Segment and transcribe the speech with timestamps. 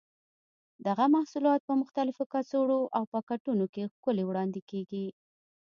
[0.87, 5.05] دغه محصولات په مختلفو کڅوړو او پاکټونو کې ښکلي وړاندې کېږي.